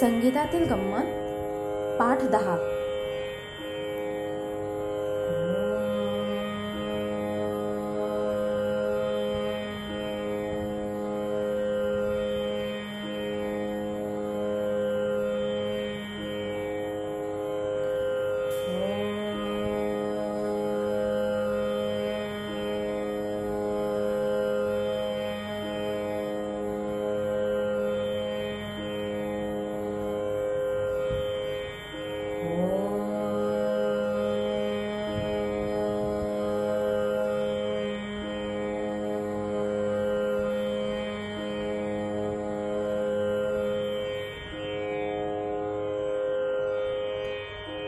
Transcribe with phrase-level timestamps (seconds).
[0.00, 1.06] संगीतातील गंमत
[1.98, 2.56] पाठ दहा.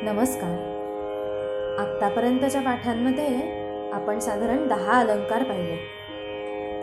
[0.02, 0.50] नमस्कार.
[1.78, 3.26] आत्तापर्यंतच्या पाठांमध्ये
[3.92, 5.76] आपण साधारण दहा अलंकार पाहिले.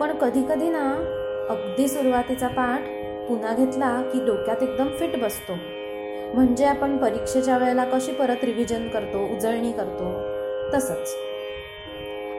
[0.00, 0.92] पण कधीकधी ना
[1.50, 2.80] अगदी सुरुवातीचा पाठ
[3.28, 5.52] पुन्हा घेतला की डोक्यात एकदम फिट बसतो.
[6.34, 10.12] म्हणजे आपण परीक्षेच्या वेळेला कशी परत रिव्हिजन करतो उजळणी करतो
[10.76, 11.16] तसंच.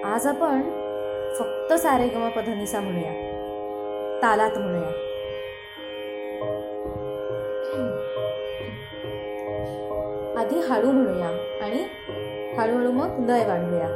[0.05, 0.61] आज आपण
[1.35, 3.11] फक्त सारेगम पधनिसा म्हणूया.
[4.21, 5.06] तालात म्हणूया.
[10.69, 11.27] हळू म्हणूया
[11.65, 11.83] आणि
[12.57, 13.87] हळूहळू मग लय वाढवूया.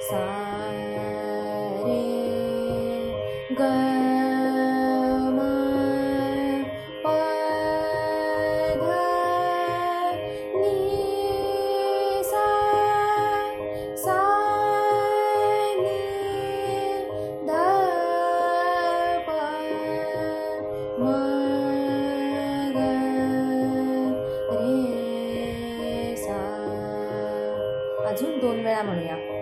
[0.00, 0.24] सा
[1.84, 2.00] रे
[3.58, 3.93] ग
[28.82, 29.33] 对呀。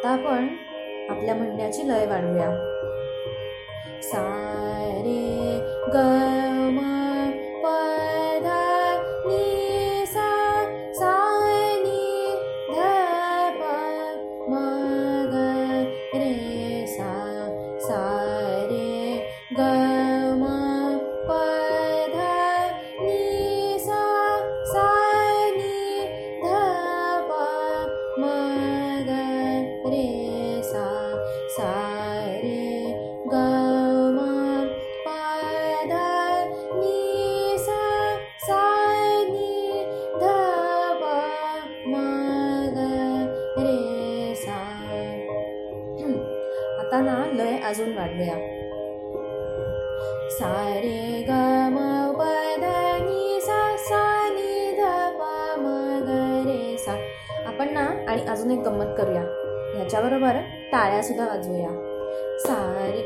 [0.00, 0.46] आता आपण
[1.10, 2.50] आपल्या म्हणण्याची लय वाढवूया
[4.02, 4.20] सा
[46.92, 48.36] वागताना लय अजून वाढवूया
[50.30, 51.32] सारे ग
[56.80, 56.92] सा.
[57.46, 59.22] आपण ना आणि अजून एक गंमत करूया.
[59.76, 60.36] ह्याच्याबरोबर
[60.72, 61.68] टाळ्यासुद्धा वाजवूया.
[62.38, 63.02] सारे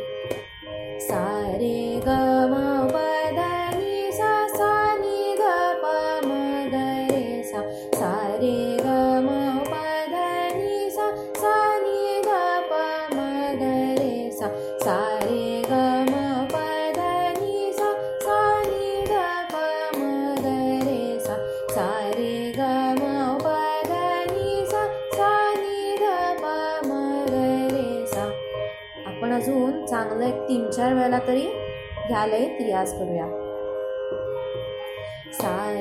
[1.01, 2.34] सारे ग
[29.25, 31.43] आपण अजून चांगलं एक तीन चार वेळेला तरी
[32.09, 33.27] घ्यायला रियाज करूया.
[35.33, 35.74] सा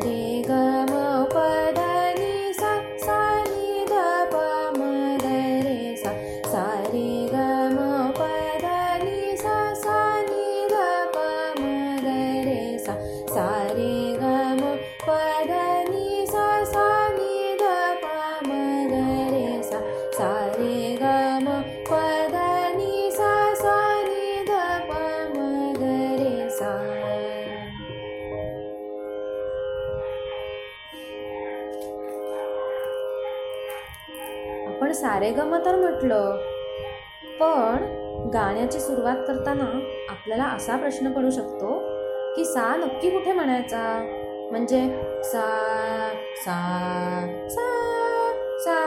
[35.93, 36.37] म्हटलं
[37.39, 37.83] पण
[38.33, 39.65] गाण्याची सुरुवात करताना
[40.09, 41.77] आपल्याला असा प्रश्न पडू शकतो
[42.35, 43.81] की सा नक्की कुठे म्हणायचा?
[44.51, 44.79] म्हणजे
[45.23, 45.45] सा
[46.35, 46.57] सा
[47.49, 47.67] सा
[48.59, 48.77] सा.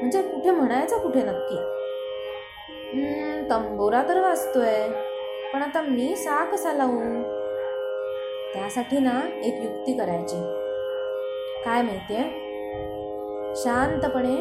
[0.00, 1.56] म्हणजे कुठे म्हणायचा कुठे नक्की?
[3.50, 4.88] तंबोरा तर वाचतोय
[5.54, 7.00] पण आता मी सा कसा लावू?
[8.54, 10.36] त्यासाठी ना एक युक्ती करायची.
[11.64, 12.24] काय माहितीये?
[13.56, 14.36] शांतपणे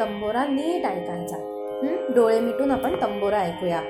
[0.00, 1.36] तंबोरा नीट ऐकायचा
[2.14, 3.80] डोळे मिटून आपण तंबोरा ऐकूया.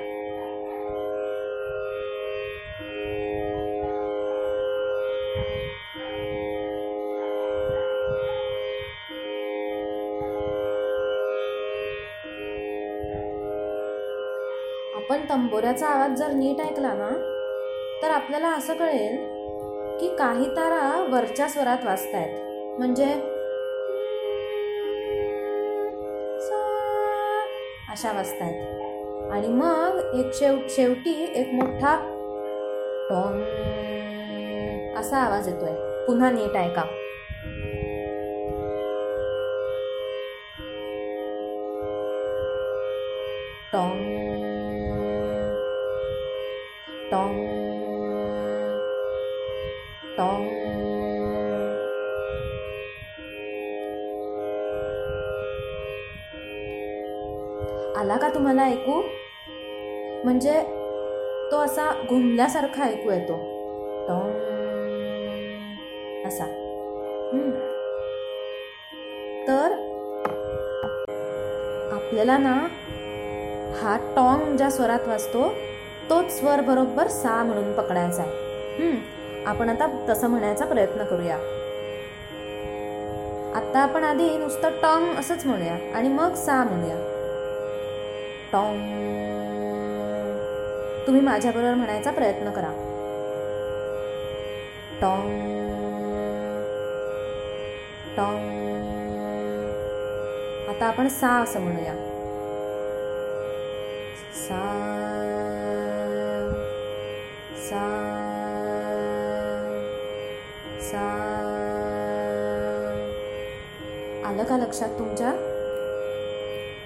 [14.95, 17.09] आपण तंबोऱ्याचा आवाज जर नीट ऐकला ना
[18.01, 19.15] तर आपल्याला असं कळेल
[19.99, 23.05] की काही तारा वरच्या स्वरात वाचतायत म्हणजे
[27.97, 28.53] अशा वाजतात.
[29.31, 31.95] आणि मग एक शेव शेवटी एक मोठा
[33.09, 33.41] टॉंग
[34.97, 36.05] असा आवाज येतोय.
[36.05, 36.83] पुन्हा नीट ऐका.
[43.73, 44.26] टॉंग
[58.67, 59.01] ऐकू?
[60.23, 60.61] म्हणजे
[61.51, 63.33] तो असा घुमल्यासारखा ऐकू येतो.
[66.27, 66.45] असा.
[69.47, 69.71] तर
[71.93, 72.53] आपल्याला ना
[73.81, 75.49] हा टॉंग ज्या स्वरात वाजतो
[76.09, 79.45] तोच स्वर बरोबर सा म्हणून पकडायचा आहे.
[79.45, 81.37] आपण आता तसं म्हणायचा प्रयत्न करूया.
[83.55, 87.06] आता आपण आधी नुसतं टॉंग असंच म्हणूया आणि मग सा म्हणूया.
[88.53, 88.79] टॉंग
[91.07, 92.69] तुम्ही माझ्याबरोबर म्हणायचा प्रयत्न करा.
[95.01, 95.39] टॉंग
[98.17, 98.57] टॉंग
[100.69, 101.93] आता आपण सा असं म्हणूया.
[104.35, 104.61] सा.
[107.69, 107.83] सा.
[110.81, 111.03] सा.
[114.25, 115.33] आलं का लक्षात तुमच्या?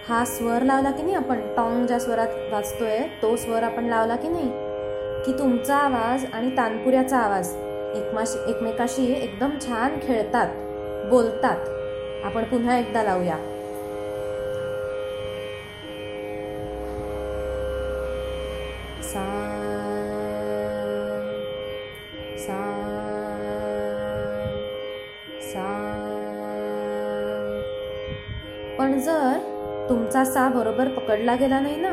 [0.09, 1.56] हा स्वर लावला की नाही आपण?
[1.56, 4.50] टॉंग ज्या स्वरात वाचतोय तो स्वर आपण लावला की नाही?
[5.25, 7.56] की तुमचा आवाज आणि तानपुऱ्याचा आवाज
[7.95, 10.48] एकमाशी एकमेकाशी एकदम छान खेळतात
[11.09, 11.69] बोलतात.
[12.25, 13.38] आपण पुन्हा एकदा लावूया.
[19.03, 19.50] सा
[30.13, 31.90] तुमचा सा बरोबर पकडला गेला नाही ना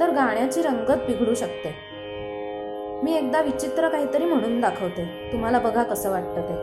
[0.00, 1.70] तर गाण्याची रंगत बिघडू शकते.
[3.02, 5.04] मी एकदा विचित्र काहीतरी म्हणून दाखवते.
[5.32, 6.54] तुम्हाला बघा कसं वाटतं ते.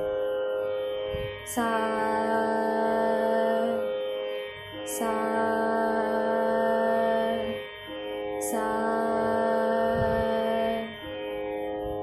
[1.48, 1.68] सा
[4.88, 5.12] सा
[8.42, 8.66] सा.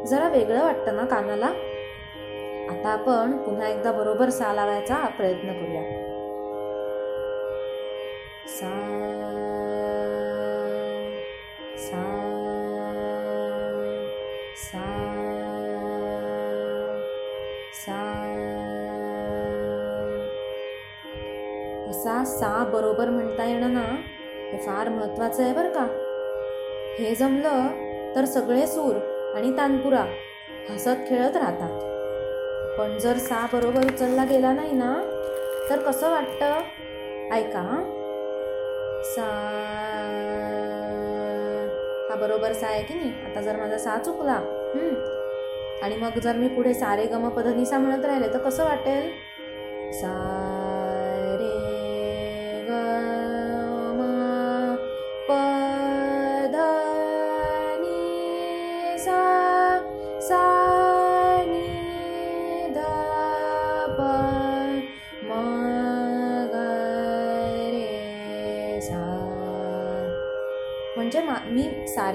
[0.06, 1.46] जरा वेगळं वाटतं ना कानाला?
[2.70, 5.93] आता आपण पुन्हा एकदा बरोबर सा लावायचा प्रयत्न करूया.
[8.46, 8.70] सा
[11.76, 12.02] सा
[14.56, 14.82] सा
[17.74, 18.00] सा.
[21.90, 23.84] असा सा बरोबर म्हणता येणं ना
[24.52, 25.86] हे फार महत्वाचं आहे बरं का.
[26.98, 27.66] हे जमलं
[28.16, 28.96] तर सगळे सूर
[29.34, 30.04] आणि तानपुरा
[30.70, 31.80] हसत खेळत राहतात.
[32.78, 34.94] पण जर सा बरोबर उचलला गेला नाही ना
[35.70, 36.60] तर कसं वाटतं?
[37.32, 38.00] ऐका
[39.04, 39.24] सा
[42.08, 43.10] हा बरोबर सा आहे की नाही?
[43.24, 44.32] आता जर माझा सा चुकला
[45.82, 49.10] आणि मग जर मी पुढे सारे गम पधनिसा म्हणत राहिले तर कसं वाटेल?
[49.92, 50.12] सा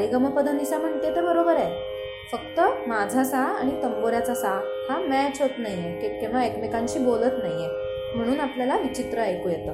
[0.08, 1.76] सारे निसा म्हणते तर बरोबर आहे.
[2.32, 6.20] फक्त माझा सा आणि तंबोऱ्याचा सा हा मॅच होत नाहीये.
[6.20, 7.68] किंवा एकमेकांशी बोलत नाहीये.
[8.16, 9.74] म्हणून आपल्याला विचित्र ऐकू येतं.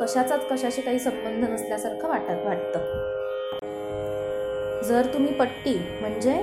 [0.00, 2.78] कशाचाच कशाशी काही संबंध नसल्यासारखं वाटत वाटतं.
[4.82, 6.34] जर तुम्ही पट्टी म्हणजे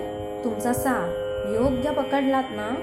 [0.43, 2.75] तुमचा सा योग्य पकडलात ना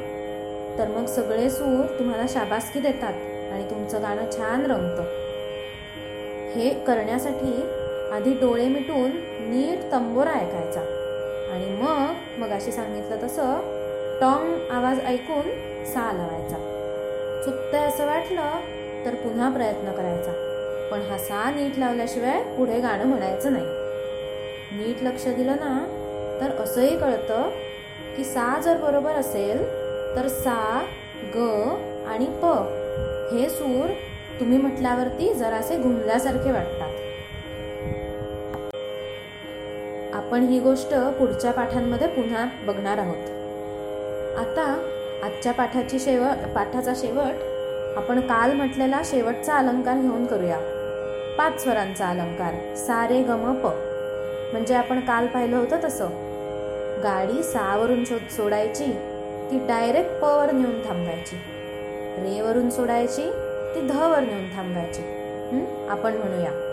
[0.79, 3.13] तर मग सगळे सूर तुम्हाला शाबासकी देतात
[3.53, 5.03] आणि तुमचं गाणं छान रंगतं
[6.55, 7.82] हे करण्यासाठी
[8.13, 9.11] आधी डोळे मिटून
[9.51, 10.81] नीट तंबोरा ऐकायचा.
[11.53, 13.61] आणि मग मग अशी सांगितलं तसं
[14.21, 15.51] टॉंग आवाज ऐकून
[15.85, 16.57] सा लावायचा.
[17.45, 18.51] चुकतंय असं वाटलं
[19.05, 20.33] तर पुन्हा प्रयत्न करायचा.
[20.91, 23.67] पण हा सा नीट लावल्याशिवाय पुढे गाणं म्हणायचं नाही.
[24.73, 25.85] नीट लक्ष दिलं ना
[26.41, 27.49] तर असंही कळतं
[28.17, 29.65] की सा जर बरोबर असेल
[30.17, 30.87] तर सा
[31.35, 31.39] ग
[32.07, 32.47] आणि प
[33.33, 33.91] हे सूर
[34.41, 36.91] तुम्ही म्हटल्यावरती जरासे घुमल्यासारखे वाटतात.
[40.33, 43.17] आपण ही गोष्ट पुढच्या पाठांमध्ये पुन्हा बघणार आहोत.
[44.39, 44.63] आता
[45.23, 46.25] आजच्या पाठाची शेव
[46.55, 47.43] पाठाचा शेवट
[47.97, 50.57] आपण काल म्हटलेला शेवटचा अलंकार घेऊन करूया.
[51.39, 53.67] पाच स्वरांचा अलंकार सारे गम प.
[54.53, 56.09] म्हणजे आपण काल पाहिलं होतं तसं.
[57.03, 58.87] गाडी सावरून शोध सोडायची
[59.51, 61.37] ती डायरेक्ट प वर नेऊन थांबवायची.
[62.19, 63.31] रे वरून सोडायची
[63.75, 65.03] ती ध वर नेऊन थांबवायची.
[65.91, 66.72] आपण म्हणूया.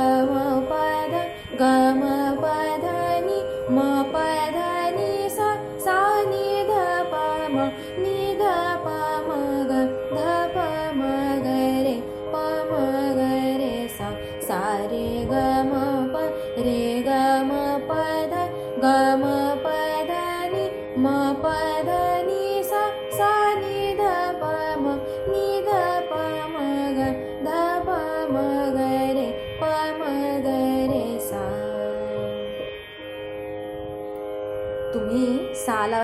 [0.00, 0.39] रे गम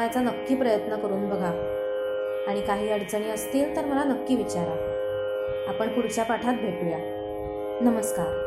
[0.07, 1.53] करण्याचा नक्की प्रयत्न करून बघा.
[2.49, 4.93] आणि काही अडचणी असतील तर मला नक्की विचारा.
[5.69, 6.99] आपण पुढच्या पाठात भेटूया.
[7.81, 8.46] नमस्कार.